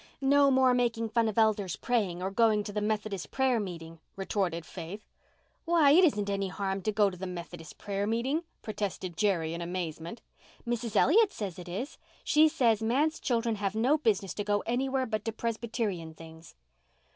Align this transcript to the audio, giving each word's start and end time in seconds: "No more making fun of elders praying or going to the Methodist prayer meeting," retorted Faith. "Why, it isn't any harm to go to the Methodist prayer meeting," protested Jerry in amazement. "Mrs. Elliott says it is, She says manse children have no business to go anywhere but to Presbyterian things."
"No 0.19 0.49
more 0.49 0.73
making 0.73 1.09
fun 1.09 1.29
of 1.29 1.37
elders 1.37 1.75
praying 1.75 2.23
or 2.23 2.31
going 2.31 2.63
to 2.63 2.73
the 2.73 2.81
Methodist 2.81 3.29
prayer 3.29 3.59
meeting," 3.59 3.99
retorted 4.15 4.65
Faith. 4.65 5.05
"Why, 5.63 5.91
it 5.91 6.03
isn't 6.03 6.27
any 6.27 6.47
harm 6.47 6.81
to 6.81 6.91
go 6.91 7.11
to 7.11 7.17
the 7.17 7.27
Methodist 7.27 7.77
prayer 7.77 8.07
meeting," 8.07 8.41
protested 8.63 9.15
Jerry 9.15 9.53
in 9.53 9.61
amazement. 9.61 10.23
"Mrs. 10.67 10.95
Elliott 10.95 11.31
says 11.31 11.59
it 11.59 11.69
is, 11.69 11.99
She 12.23 12.47
says 12.47 12.81
manse 12.81 13.19
children 13.19 13.57
have 13.57 13.75
no 13.75 13.95
business 13.95 14.33
to 14.33 14.43
go 14.43 14.63
anywhere 14.65 15.05
but 15.05 15.23
to 15.25 15.31
Presbyterian 15.31 16.15
things." 16.15 16.55